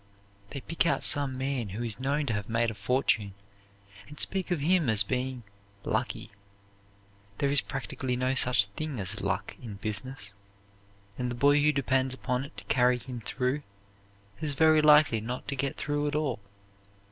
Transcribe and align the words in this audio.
They 0.49 0.61
pick 0.61 0.87
out 0.87 1.03
some 1.05 1.37
man 1.37 1.69
who 1.69 1.83
is 1.83 1.99
known 1.99 2.25
to 2.25 2.33
have 2.33 2.49
made 2.49 2.71
a 2.71 2.73
fortune 2.73 3.35
and 4.07 4.19
speak 4.19 4.49
of 4.49 4.59
him 4.59 4.89
as 4.89 5.03
being 5.03 5.43
'lucky.' 5.83 6.31
There 7.37 7.51
is 7.51 7.61
practically 7.61 8.15
no 8.15 8.33
such 8.33 8.65
thing 8.65 8.99
as 8.99 9.21
luck 9.21 9.55
in 9.61 9.75
business, 9.75 10.33
and 11.19 11.29
the 11.29 11.35
boy 11.35 11.61
who 11.61 11.71
depends 11.71 12.15
upon 12.15 12.45
it 12.45 12.57
to 12.57 12.63
carry 12.63 12.97
him 12.97 13.21
through 13.21 13.61
is 14.39 14.53
very 14.53 14.81
likely 14.81 15.21
not 15.21 15.47
to 15.49 15.55
get 15.55 15.77
through 15.77 16.07
at 16.07 16.15
all. 16.15 16.39